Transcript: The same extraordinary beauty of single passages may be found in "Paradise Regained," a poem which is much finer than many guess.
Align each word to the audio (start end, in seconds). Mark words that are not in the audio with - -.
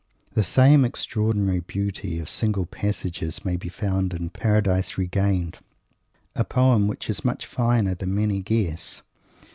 The 0.33 0.43
same 0.43 0.83
extraordinary 0.83 1.59
beauty 1.59 2.17
of 2.19 2.27
single 2.27 2.65
passages 2.65 3.45
may 3.45 3.55
be 3.55 3.69
found 3.69 4.15
in 4.15 4.31
"Paradise 4.31 4.97
Regained," 4.97 5.59
a 6.35 6.43
poem 6.43 6.87
which 6.87 7.07
is 7.07 7.23
much 7.23 7.45
finer 7.45 7.93
than 7.93 8.15
many 8.15 8.39
guess. 8.41 9.03